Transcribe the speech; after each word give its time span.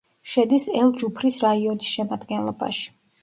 შედის 0.29 0.63
ელ-ჯუფრის 0.79 1.37
რაიონის 1.45 1.93
შემადგენლობაში. 1.99 2.89